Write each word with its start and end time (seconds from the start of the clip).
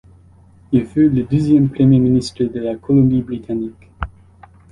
Il 0.71 0.87
fut 0.87 1.09
le 1.09 1.21
deuxième 1.21 1.69
premier 1.69 1.99
ministre 1.99 2.45
de 2.45 2.59
la 2.59 2.75
Colombie-Britannique. 2.75 3.91